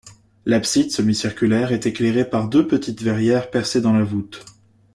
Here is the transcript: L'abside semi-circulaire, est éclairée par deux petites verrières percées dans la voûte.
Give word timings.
L'abside 0.47 0.89
semi-circulaire, 0.91 1.71
est 1.73 1.85
éclairée 1.85 2.27
par 2.27 2.49
deux 2.49 2.65
petites 2.65 3.03
verrières 3.03 3.51
percées 3.51 3.81
dans 3.81 3.93
la 3.93 4.03
voûte. 4.03 4.43